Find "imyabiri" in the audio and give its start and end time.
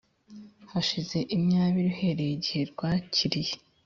1.35-1.87